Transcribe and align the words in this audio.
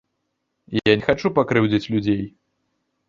Я 0.91 0.95
не 1.01 1.05
хачу 1.09 1.33
пакрыўдзіць 1.37 1.91
людзей. 1.97 2.21